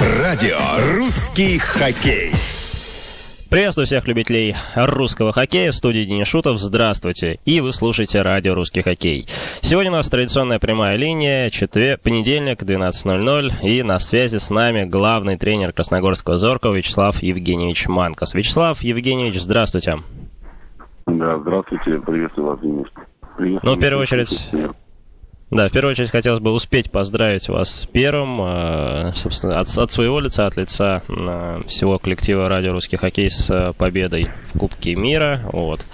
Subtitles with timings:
[0.00, 0.56] Радио
[0.96, 2.32] «Русский хоккей».
[3.50, 5.72] Приветствую всех любителей русского хоккея.
[5.72, 6.58] В студии Денис Шутов.
[6.58, 7.38] Здравствуйте.
[7.44, 9.26] И вы слушаете радио «Русский хоккей».
[9.60, 11.50] Сегодня у нас традиционная прямая линия.
[11.50, 13.52] Четверг, понедельник, 12.00.
[13.62, 18.32] И на связи с нами главный тренер Красногорского Зоркова Вячеслав Евгеньевич Манкос.
[18.32, 19.98] Вячеслав Евгеньевич, здравствуйте.
[21.04, 21.98] Да, здравствуйте.
[21.98, 22.86] Приветствую вас, Денис.
[23.36, 24.48] Приветствую ну, в первую очередь...
[25.50, 29.90] Да, в первую очередь хотелось бы успеть поздравить вас с первым, э, собственно, от, от
[29.90, 34.94] своего лица, от лица э, всего коллектива Радио Русский Хоккей с э, победой в Кубке
[34.94, 35.40] мира.
[35.52, 35.84] Вот.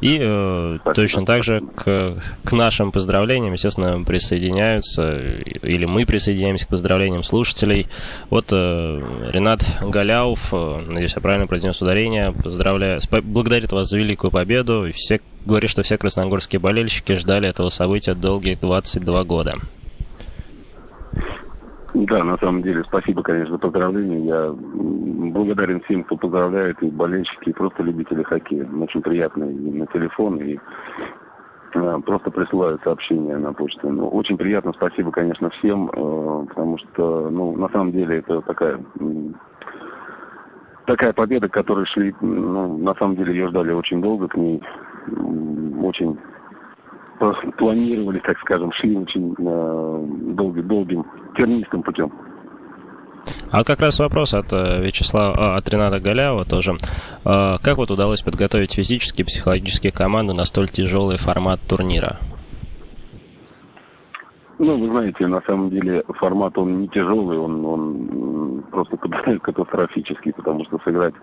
[0.00, 6.68] И э, точно так же к, к нашим поздравлениям, естественно, присоединяются, или мы присоединяемся к
[6.68, 7.88] поздравлениям слушателей.
[8.30, 14.30] Вот э, Ренат Галяов, э, надеюсь, я правильно произнес ударение, поздравляю, благодарит вас за великую
[14.30, 14.86] победу.
[14.86, 19.56] И все говорит, что все красногорские болельщики ждали этого события долгие 22 года.
[21.94, 24.20] Да, на самом деле, спасибо, конечно, за поздравления.
[24.26, 28.68] Я благодарен всем, кто поздравляет, и болельщики, и просто любители хоккея.
[28.80, 30.58] Очень приятно и на телефон, и
[31.74, 33.90] а, просто присылают сообщения на почту.
[33.90, 38.80] Ну, очень приятно, спасибо, конечно, всем, э, потому что, ну, на самом деле, это такая
[40.86, 44.62] такая победа, которой шли, ну, на самом деле, ее ждали очень долго, к ней
[45.82, 46.18] очень
[47.58, 52.12] планировали, так скажем, шли очень э, долгим, долгим тернистым путем.
[53.50, 56.76] А как раз вопрос от э, Вячеслава, а, от Рената Галяова тоже.
[57.24, 62.18] А, как вот удалось подготовить физически и психологически команду на столь тяжелый формат турнира?
[64.58, 68.96] Ну, вы знаете, на самом деле формат он не тяжелый, он, он просто
[69.42, 71.14] катастрофический, потому что сыграть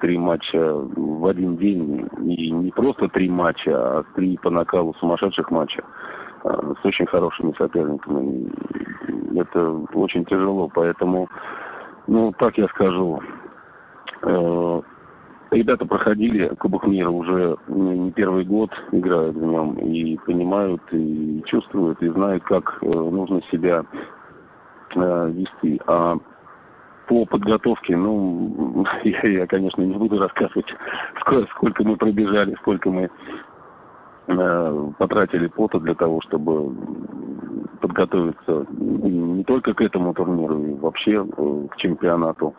[0.00, 5.50] три матча в один день, и не просто три матча, а три по накалу сумасшедших
[5.50, 5.82] матча
[6.44, 8.50] э, с очень хорошими соперниками.
[9.38, 11.28] Это очень тяжело, поэтому,
[12.06, 13.20] ну, так я скажу,
[14.22, 14.82] э,
[15.50, 22.02] Ребята проходили Кубок мира уже не первый год, играют в нем, и понимают, и чувствуют,
[22.02, 23.82] и знают, как э, нужно себя
[24.94, 25.80] э, вести.
[25.86, 26.18] А
[27.08, 30.66] по подготовке, ну, я, я, конечно, не буду рассказывать,
[31.20, 33.10] сколько, сколько мы пробежали, сколько мы
[34.28, 36.74] э, потратили пота для того, чтобы
[37.80, 42.54] подготовиться не только к этому турниру, и вообще к чемпионату.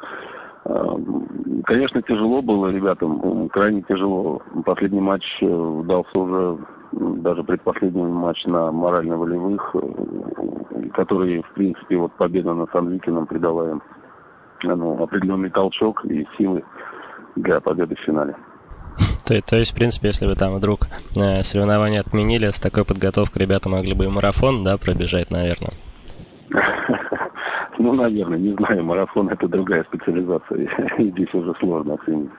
[0.65, 4.41] Эм, конечно, тяжело было ребятам, крайне тяжело.
[4.65, 6.57] Последний матч э, дался уже,
[6.91, 13.81] даже предпоследний матч на морально-волевых, э, который, в принципе, вот победа над Санвикином придала им
[14.63, 16.63] ну, определенный толчок и силы
[17.35, 18.35] для победы в финале.
[19.25, 23.43] То, то есть, в принципе, если бы там вдруг э, соревнования отменили, с такой подготовкой
[23.43, 25.73] ребята могли бы и марафон, да, пробежать, наверное.
[27.81, 30.67] Ну, наверное, не знаю, марафон это другая специализация,
[30.99, 32.29] здесь уже сложно оценить.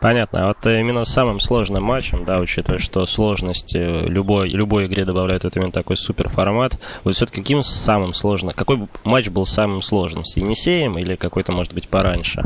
[0.00, 0.44] Понятно.
[0.44, 5.56] А вот именно самым сложным матчем, да, учитывая, что сложности любой, любой игре добавляют вот
[5.56, 6.72] именно такой супер формат,
[7.04, 11.74] вот все-таки каким самым сложным, какой матч был самым сложным, с Енисеем или какой-то, может
[11.74, 12.42] быть, пораньше?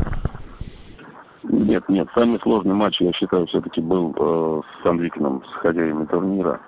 [1.43, 6.59] Нет, нет, самый сложный матч, я считаю, все-таки был э, с Андрикином, с хозяевами турнира.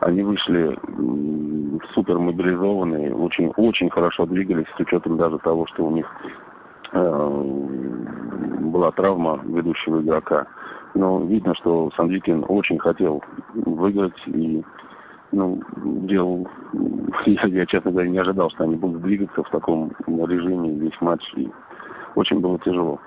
[0.00, 0.76] Они вышли
[1.94, 6.28] супер мобилизованные, очень, очень хорошо двигались, с учетом даже того, что у них э,
[6.94, 10.46] была травма ведущего игрока.
[10.94, 13.22] Но видно, что Сандвикин очень хотел
[13.54, 14.62] выиграть и
[15.32, 15.60] ну,
[16.06, 16.48] делал,
[17.26, 21.22] я, я, честно говоря, не ожидал, что они будут двигаться в таком режиме весь матч.
[21.36, 21.48] И
[22.14, 23.00] очень было тяжело.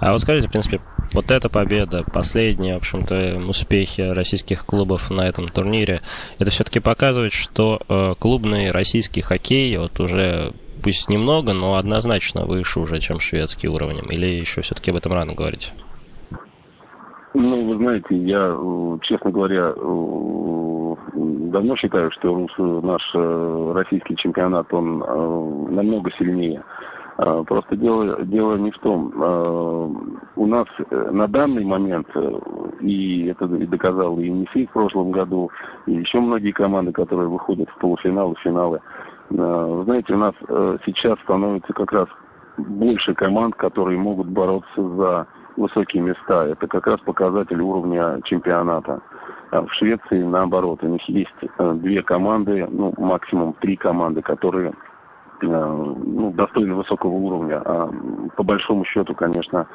[0.00, 0.80] А вот скажите, в принципе,
[1.12, 6.00] вот эта победа, последние, в общем-то, успехи российских клубов на этом турнире,
[6.38, 12.80] это все-таки показывает, что э, клубный российский хоккей вот уже пусть немного, но однозначно выше
[12.80, 14.00] уже, чем шведский уровень.
[14.10, 15.72] Или еще все-таки об этом рано говорить?
[17.32, 24.72] Ну, вы знаете, я, э, честно говоря, э, давно считаю, что наш э, российский чемпионат,
[24.72, 24.98] он
[25.72, 26.64] намного сильнее
[27.22, 29.12] а, просто дело, дело не в том.
[30.36, 32.40] У нас э, на данный момент, э,
[32.80, 35.50] и это доказал и Енисей в прошлом году,
[35.84, 40.78] и еще многие команды, которые выходят в полуфиналы, финалы, а, вы знаете, у нас э,
[40.84, 42.08] сейчас становится как раз
[42.56, 46.46] больше команд, которые могут бороться за высокие места.
[46.46, 49.00] Это как раз показатель уровня чемпионата.
[49.50, 54.72] В Швеции, наоборот, у них есть две команды, ну, максимум три команды, которые
[55.42, 57.60] ну, достойны высокого уровня.
[57.64, 57.90] А
[58.36, 59.66] по большому счету, конечно,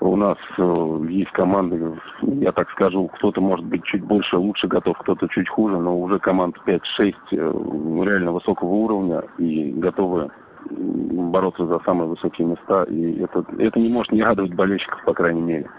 [0.00, 4.98] у нас э, есть команды, я так скажу, кто-то может быть чуть больше, лучше готов,
[4.98, 10.30] кто-то чуть хуже, но уже команд 5-6 э, реально высокого уровня и готовы
[10.70, 12.84] бороться за самые высокие места.
[12.84, 15.70] И это, это не может не радовать болельщиков, по крайней мере.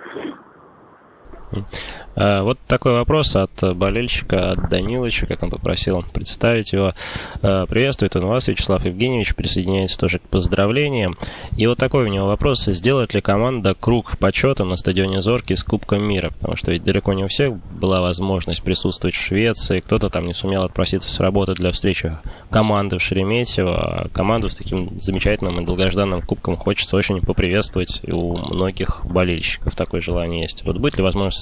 [2.16, 6.94] А, вот такой вопрос от болельщика, от Данилыча, как он попросил представить его.
[7.42, 11.18] А, приветствует он вас, Вячеслав Евгеньевич, присоединяется тоже к поздравлениям.
[11.58, 15.64] И вот такой у него вопрос, сделает ли команда круг почета на стадионе Зорки с
[15.64, 16.32] Кубком мира?
[16.32, 20.34] Потому что ведь далеко не у всех была возможность присутствовать в Швеции, кто-то там не
[20.34, 22.18] сумел отпроситься с работы для встречи
[22.50, 28.12] команды в Шереметьево, а команду с таким замечательным и долгожданным кубком хочется очень поприветствовать, и
[28.12, 30.64] у многих болельщиков такое желание есть.
[30.64, 31.35] Вот будет ли возможность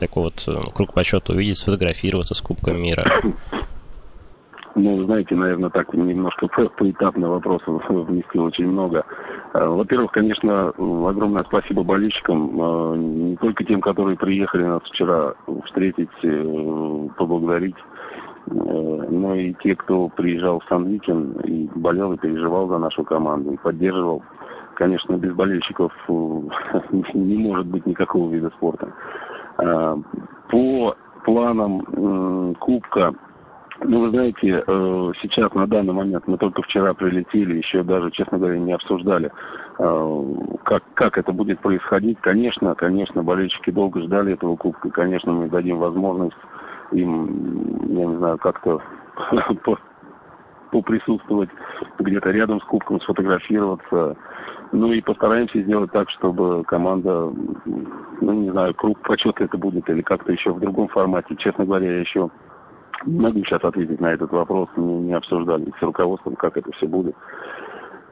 [0.00, 3.04] такой вот э, круг почета увидеть, сфотографироваться с Кубком мира?
[4.74, 9.04] Ну, знаете, наверное, так немножко поэтапно вопросов вместил очень много.
[9.52, 15.34] Э, во-первых, конечно, огромное спасибо болельщикам, э, не только тем, которые приехали нас вчера
[15.66, 16.08] встретить,
[17.16, 17.76] поблагодарить,
[18.46, 23.56] но и те, кто приезжал в Сан-Викин и болел и переживал за нашу команду, и
[23.58, 24.22] поддерживал.
[24.74, 28.88] Конечно, без болельщиков не может быть никакого вида спорта.
[29.58, 29.96] Э,
[30.48, 33.14] по планам Кубка,
[33.82, 38.38] ну, вы знаете, э, сейчас на данный момент мы только вчера прилетели, еще даже, честно
[38.38, 39.32] говоря, не обсуждали,
[39.78, 40.24] э,
[40.64, 42.20] как, как это будет происходить.
[42.20, 46.36] Конечно, конечно, болельщики долго ждали этого Кубка, конечно, мы дадим возможность
[46.92, 48.82] им, я не знаю, как-то
[50.70, 51.50] поприсутствовать
[51.98, 54.16] где-то рядом с Кубком, сфотографироваться,
[54.72, 57.32] ну и постараемся сделать так, чтобы команда,
[58.20, 61.36] ну не знаю, круг почета это будет или как-то еще в другом формате.
[61.38, 62.30] Честно говоря, я еще
[63.06, 66.86] не могу сейчас ответить на этот вопрос, не, не обсуждали с руководством, как это все
[66.86, 67.16] будет.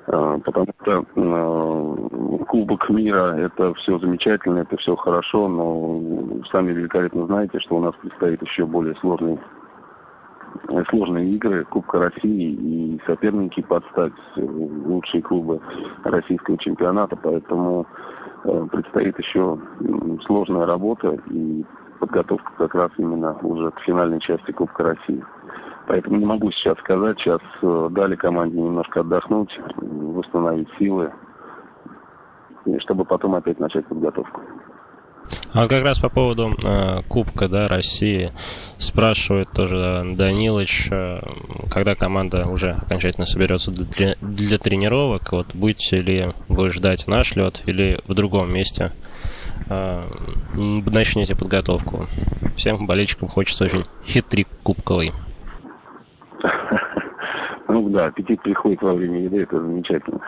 [0.06, 7.26] А, потому что э, Кубок мира это все замечательно, это все хорошо, но сами великолепно
[7.26, 9.38] знаете, что у нас предстоит еще более сложный
[10.90, 15.60] сложные игры Кубка России и соперники подстать э, лучшие клубы
[16.04, 17.86] российского чемпионата, поэтому
[18.44, 19.58] э, предстоит еще
[20.26, 21.64] сложная работа и
[22.00, 25.24] подготовка как раз именно уже к финальной части Кубка России.
[25.86, 31.12] Поэтому не могу сейчас сказать, сейчас э, дали команде немножко отдохнуть, восстановить силы,
[32.80, 34.40] чтобы потом опять начать подготовку.
[35.58, 38.30] А вот как раз по поводу э, Кубка да, России
[38.76, 41.18] спрашивает тоже Данилыч, э,
[41.68, 47.64] когда команда уже окончательно соберется для, для тренировок, вот будете ли вы ждать наш лед
[47.66, 48.92] или в другом месте
[49.68, 50.02] э,
[50.54, 52.06] начнете подготовку?
[52.54, 55.10] Всем болельщикам хочется очень хитрик кубковый.
[57.70, 60.20] Ну да, аппетит приходит во время еды, это замечательно.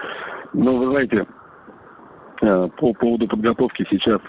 [0.53, 1.25] Но вы знаете,
[2.43, 4.21] э, по поводу подготовки сейчас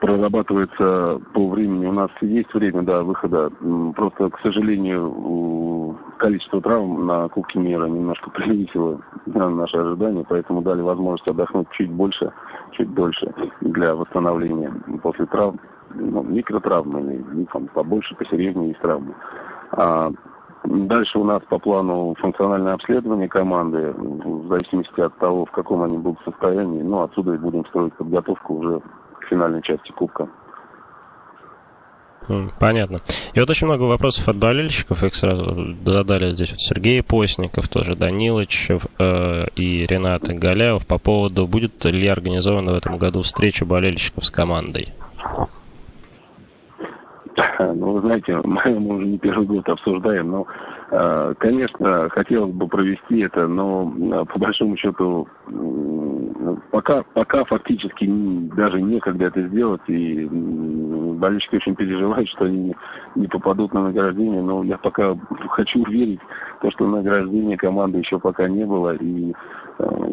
[0.00, 1.86] прорабатывается по времени.
[1.86, 3.50] У нас есть время до выхода.
[3.96, 11.28] Просто, к сожалению, количество травм на Кубке мира немножко превысило наши ожидания, поэтому дали возможность
[11.28, 12.32] отдохнуть чуть больше,
[12.72, 14.72] чуть дольше для восстановления
[15.02, 15.58] после травм.
[15.92, 19.12] Ну, микротравмы или там, побольше, посерьезнее есть травмы.
[19.72, 20.12] А
[20.64, 25.96] Дальше у нас по плану функциональное обследование команды, в зависимости от того, в каком они
[25.96, 26.82] будут состоянии.
[26.82, 28.82] Ну, отсюда и будем строить подготовку уже
[29.30, 30.28] финальной части Кубка.
[32.60, 33.00] Понятно.
[33.34, 35.02] И вот очень много вопросов от болельщиков.
[35.02, 38.68] Их сразу задали здесь вот Сергей Постников, тоже Данилович
[38.98, 44.30] э, и Ренат Галяев по поводу, будет ли организована в этом году встреча болельщиков с
[44.30, 44.92] командой.
[47.58, 50.46] Ну, вы знаете, мы уже не первый год обсуждаем, но,
[51.38, 55.28] конечно, хотелось бы провести это, но э, по большому счету
[56.72, 58.06] пока, пока фактически
[58.56, 62.74] даже некогда это сделать, и болельщики очень переживают, что они
[63.14, 65.16] не попадут на награждение, но я пока
[65.50, 66.20] хочу верить,
[66.60, 69.69] то, что награждения команды еще пока не было, и Э,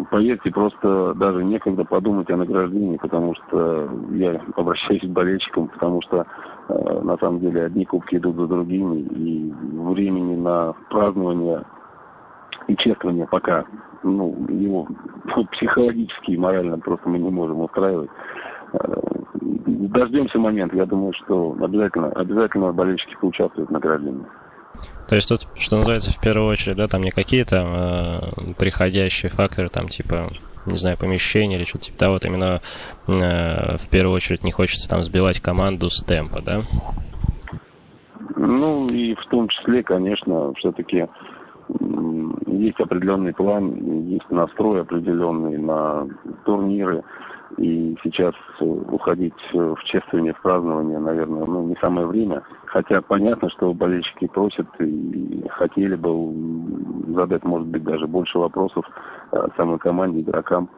[0.09, 6.25] поверьте, просто даже некогда подумать о награждении, потому что я обращаюсь к болельщикам, потому что
[6.69, 11.63] э, на самом деле одни кубки идут за другими, и времени на празднование
[12.67, 13.65] и чествование пока,
[14.03, 14.87] ну, его
[15.51, 18.09] психологически и морально просто мы не можем устраивать.
[18.73, 19.01] Э,
[19.33, 24.25] дождемся момента, я думаю, что обязательно, обязательно болельщики поучаствуют в награждении.
[25.07, 29.69] То есть тут, что называется, в первую очередь, да, там не какие-то э, приходящие факторы,
[29.69, 30.31] там типа,
[30.65, 32.61] не знаю, помещение или что-то типа того, вот именно
[33.07, 36.63] э, в первую очередь не хочется там сбивать команду с темпа, да?
[38.35, 41.07] Ну и в том числе, конечно, все-таки
[42.47, 46.07] есть определенный план, есть настрой определенный на
[46.45, 47.03] турниры.
[47.57, 52.43] И сейчас уходить в чествование, в празднование, наверное, ну, не самое время.
[52.65, 56.11] Хотя понятно, что болельщики просят и хотели бы
[57.13, 58.85] задать, может быть, даже больше вопросов
[59.31, 60.69] э, самой команде, игрокам.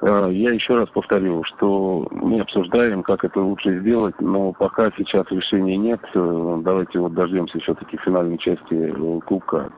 [0.00, 5.26] Э, я еще раз повторю, что мы обсуждаем, как это лучше сделать, но пока сейчас
[5.30, 6.00] решения нет.
[6.14, 8.94] Э, давайте вот дождемся все-таки финальной части
[9.26, 9.70] Кубка.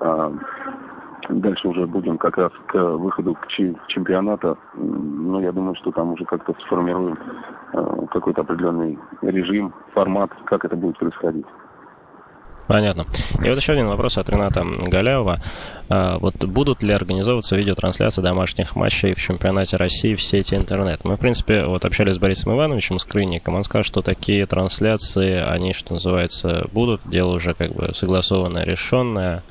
[1.29, 3.49] Дальше уже будем как раз к выходу к
[3.89, 4.57] чемпионата.
[4.75, 7.19] Ну, я думаю, что там уже как-то сформируем
[7.73, 11.47] э, какой-то определенный режим, формат, как это будет происходить.
[12.67, 13.05] Понятно.
[13.45, 15.41] И вот еще один вопрос от Рената Галяева.
[15.91, 21.05] А, вот будут ли организовываться видеотрансляции домашних матчей в чемпионате России в сети интернет?
[21.05, 23.55] Мы, в принципе, вот общались с Борисом Ивановичем, с Крынником.
[23.55, 27.03] Он сказал, что такие трансляции, они, что называется, будут.
[27.05, 29.43] Дело уже как бы согласованное, решенное.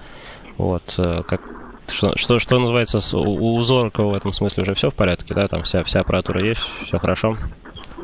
[0.58, 1.42] Вот, э, как,
[1.88, 5.48] что, что, что называется, у, у Зоркова в этом смысле уже все в порядке, да?
[5.48, 7.38] Там вся, вся аппаратура есть, все хорошо?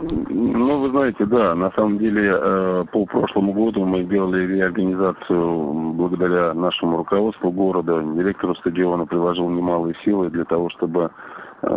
[0.02, 6.54] Ну, вы знаете, да, на самом деле э, по прошлому году мы сделали реорганизацию благодаря
[6.54, 8.02] нашему руководству города.
[8.16, 11.12] Директору стадиона приложил немалые силы для того, чтобы
[11.62, 11.68] э,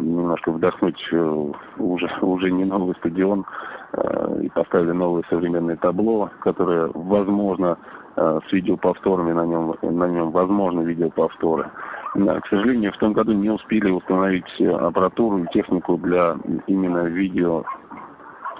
[0.00, 3.44] немножко вдохнуть э, уже, уже не новый стадион
[4.42, 7.78] и поставили новое современное табло, которое, возможно,
[8.18, 11.70] с видеоповторами на нем, на нем возможно видеоповторы.
[12.14, 17.64] К сожалению, в том году не успели установить аппаратуру и технику для именно видео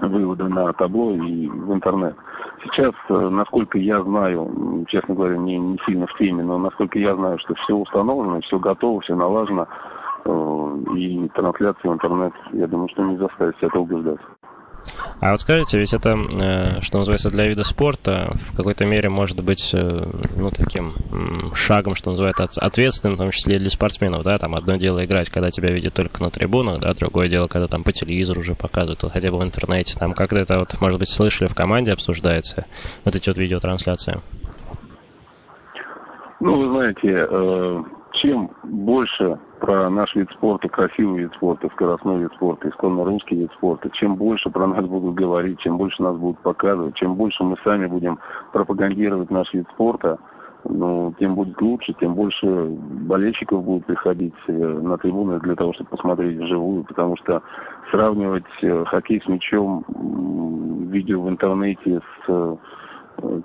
[0.01, 2.15] вывода на табло и в интернет.
[2.63, 7.15] Сейчас, э, насколько я знаю, честно говоря, не, не сильно в теме, но насколько я
[7.15, 9.67] знаю, что все установлено, все готово, все налажено,
[10.25, 14.21] э, и трансляция в интернет, я думаю, что не заставит себя долго ждать.
[15.21, 19.43] А вот скажите, ведь это, э, что называется, для вида спорта в какой-то мере может
[19.43, 20.07] быть, э,
[20.37, 20.95] ну, таким
[21.55, 25.29] шагом, что называется, ответственным, в том числе и для спортсменов, да, там одно дело играть,
[25.29, 29.03] когда тебя видят только на трибунах, да, другое дело, когда там по телевизору уже показывают,
[29.03, 32.67] вот, хотя бы в интернете, там как-то это вот, может быть, слышали в команде обсуждается,
[33.05, 34.21] вот эти вот видеотрансляции.
[36.41, 37.83] Ну, вы знаете, э,
[38.23, 43.53] чем больше про наш вид спорта, красивый вид спорта, скоростной вид спорта, исконно русский вид
[43.53, 47.57] спорта, чем больше про нас будут говорить, чем больше нас будут показывать, чем больше мы
[47.65, 48.19] сами будем
[48.53, 50.19] пропагандировать наш вид спорта,
[50.65, 55.91] ну, тем будет лучше, тем больше болельщиков будут приходить э, на трибуны для того, чтобы
[55.91, 57.43] посмотреть вживую, потому что
[57.91, 59.85] сравнивать э, хоккей с мячом,
[60.91, 62.59] видео в интернете с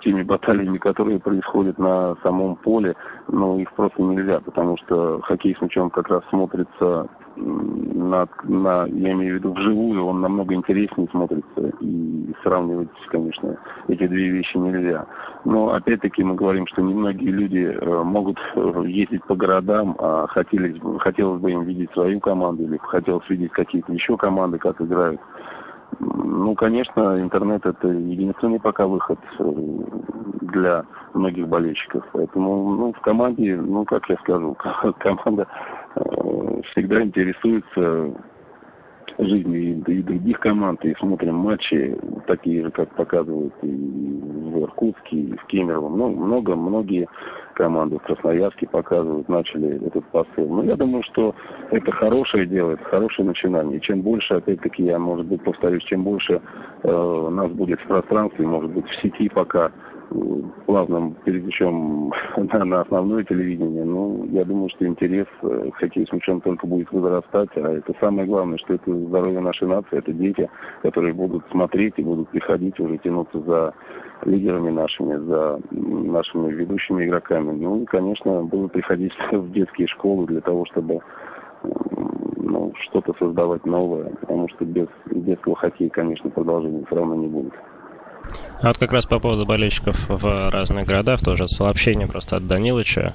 [0.01, 2.95] теми баталиями, которые происходят на самом поле,
[3.27, 9.11] но их просто нельзя, потому что хоккей с мячом как раз смотрится на, на, я
[9.13, 15.07] имею в виду вживую, он намного интереснее смотрится, и сравнивать, конечно, эти две вещи нельзя.
[15.45, 20.75] Но опять-таки мы говорим, что немногие люди э, могут э, ездить по городам, а хотелось,
[20.99, 25.19] хотелось бы им видеть свою команду или хотелось видеть какие-то еще команды, как играют.
[25.99, 29.51] Ну, конечно, интернет это единственный пока выход э,
[30.41, 32.05] для многих болельщиков.
[32.11, 34.55] Поэтому, ну, в команде, ну, как я скажу,
[34.99, 35.47] команда
[35.95, 36.01] э,
[36.71, 38.13] всегда интересуется
[39.19, 41.97] жизнью и, других команд, и смотрим матчи,
[42.27, 45.89] такие же, как показывают и в Иркутске, и в Кемерово.
[45.89, 47.07] Ну, много, многие
[47.53, 50.47] команды в Красноярске показывают, начали этот посыл.
[50.47, 51.35] Но я думаю, что
[51.71, 53.79] это хорошее дело, это хорошее начинание.
[53.79, 56.41] чем больше, опять-таки, я, может быть, повторюсь, чем больше
[56.83, 59.71] э, нас будет в пространстве, может быть, в сети пока
[60.65, 66.13] плавным перетечем на, на основное телевидение, ну, я думаю, что интерес э, к хоккею с
[66.13, 70.49] мячом только будет возрастать, а это самое главное, что это здоровье нашей нации, это дети,
[70.81, 73.73] которые будут смотреть и будут приходить уже тянуться за
[74.25, 77.51] лидерами нашими, за нашими ведущими игроками.
[77.51, 81.01] Ну и, конечно, будут приходить в детские школы для того, чтобы
[82.37, 87.53] ну, что-то создавать новое, потому что без детского хоккея, конечно, продолжения все равно не будет.
[88.61, 93.13] А вот как раз по поводу болельщиков в разных городах, тоже сообщение просто от Данилыча.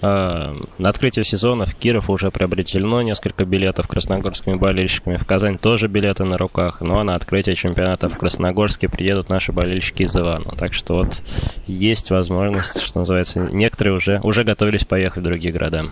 [0.00, 5.16] На открытие сезона в Киров уже приобретено несколько билетов красногорскими болельщиками.
[5.16, 6.80] В Казань тоже билеты на руках.
[6.80, 10.52] Ну а на открытие чемпионата в Красногорске приедут наши болельщики из Ивана.
[10.56, 11.22] Так что вот
[11.66, 15.84] есть возможность, что называется, некоторые уже, уже готовились поехать в другие города.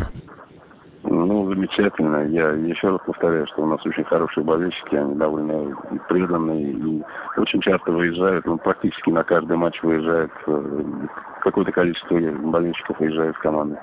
[1.65, 2.27] Замечательно.
[2.27, 5.75] Я еще раз повторяю, что у нас очень хорошие болельщики, они довольно
[6.09, 7.03] преданные и
[7.37, 10.83] очень часто выезжают, ну, практически на каждый матч выезжает, э,
[11.41, 13.79] какое-то количество болельщиков выезжает с команды.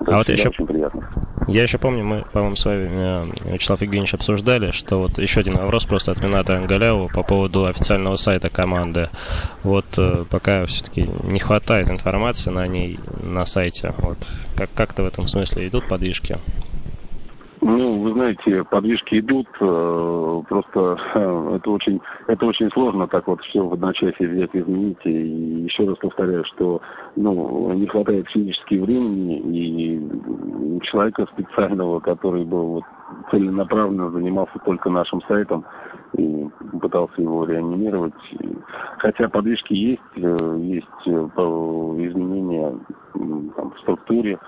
[0.00, 1.08] Это а вот еще очень приятно.
[1.46, 5.56] Я еще помню, мы, по-моему, с вами, э, Вячеслав Евгеньевич, обсуждали, что вот еще один
[5.56, 9.10] вопрос просто от Мината Ангаляева по поводу официального сайта команды.
[9.62, 13.94] Вот э, пока все-таки не хватает информации на ней на сайте.
[13.98, 14.18] Вот
[14.56, 16.38] как как-то в этом смысле идут подвижки?
[17.66, 23.40] Ну, вы знаете, подвижки идут, э, просто э, это очень, это очень сложно так вот
[23.40, 24.98] все в одночасье взять и изменить.
[25.04, 26.82] И еще раз повторяю, что
[27.16, 32.84] ну, не хватает физически времени и человека специального, который бы вот
[33.30, 35.64] целенаправленно занимался только нашим сайтом
[36.18, 36.46] и
[36.82, 38.12] пытался его реанимировать.
[38.98, 42.78] Хотя подвижки есть, э, есть изменения
[43.56, 44.38] там, в структуре,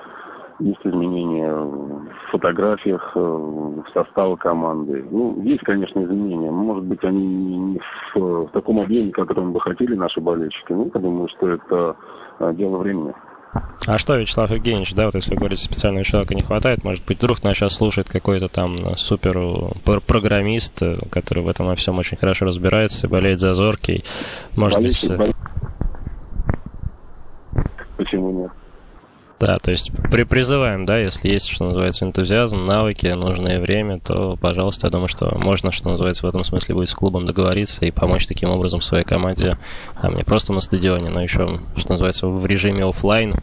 [0.58, 5.04] есть изменения в фотографиях, э, в составе команды.
[5.10, 6.50] Ну, есть, конечно, изменения.
[6.50, 7.80] Может быть, они не
[8.14, 10.72] в, в таком объеме, которым бы хотели наши болельщики.
[10.72, 11.96] Ну, я думаю, что это
[12.38, 13.14] э, дело времени.
[13.86, 17.18] А что, Вячеслав Евгеньевич, да, вот если вы говорите, специального человека не хватает, может быть,
[17.18, 19.38] вдруг нас сейчас слушает какой-то там супер
[20.06, 24.04] программист, который в этом во всем очень хорошо разбирается, болеет за зоркий.
[24.56, 25.18] Может Болеть, быть...
[25.18, 25.36] Болеть.
[27.96, 28.45] Почему нет?
[29.38, 34.36] Да, то есть при призываем, да, если есть, что называется, энтузиазм, навыки, нужное время, то,
[34.40, 37.90] пожалуйста, я думаю, что можно, что называется, в этом смысле будет с клубом договориться и
[37.90, 39.58] помочь таким образом своей команде,
[40.00, 43.34] там, не просто на стадионе, но еще, что называется, в режиме офлайн.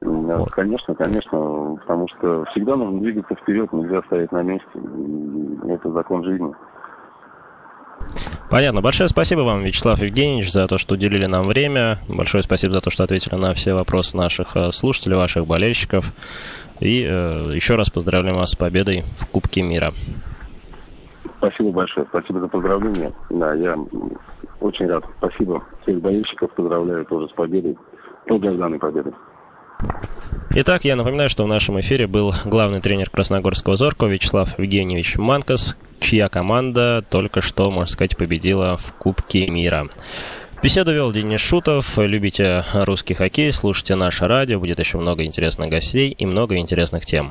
[0.00, 0.50] Да, вот.
[0.52, 4.66] Конечно, конечно, потому что всегда нужно двигаться вперед, нельзя стоять на месте.
[5.68, 6.52] Это закон жизни.
[8.52, 8.82] Понятно.
[8.82, 12.00] Большое спасибо вам, Вячеслав Евгеньевич, за то, что уделили нам время.
[12.06, 16.12] Большое спасибо за то, что ответили на все вопросы наших э, слушателей, ваших болельщиков.
[16.78, 19.92] И э, еще раз поздравляем вас с победой в Кубке мира.
[21.38, 22.04] Спасибо большое.
[22.10, 23.14] Спасибо за поздравления.
[23.30, 23.74] Да, я
[24.60, 25.02] очень рад.
[25.16, 25.64] Спасибо.
[25.80, 27.78] Всех болельщиков поздравляю тоже с победой.
[28.26, 29.14] Долгожданной победой.
[30.54, 35.76] Итак, я напоминаю, что в нашем эфире был главный тренер Красногорского Зоркова Вячеслав Евгеньевич Манкас,
[35.98, 39.88] чья команда только что, можно сказать, победила в Кубке мира.
[40.62, 41.96] Беседу вел Денис Шутов.
[41.96, 44.60] Любите русский хоккей, слушайте наше радио.
[44.60, 47.30] Будет еще много интересных гостей и много интересных тем.